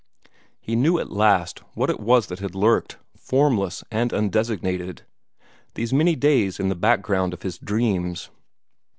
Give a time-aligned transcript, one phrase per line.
[0.59, 5.01] He knew at last what it was that had lurked, formless and undesignated,
[5.75, 8.31] these many days in the background of his dreams.